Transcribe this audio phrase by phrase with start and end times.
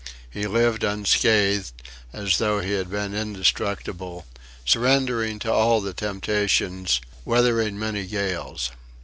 [0.31, 1.73] He lived unscathed,
[2.11, 4.25] as though he had been indestructible,
[4.65, 8.71] surrendering to all the temptations, weathering many gales.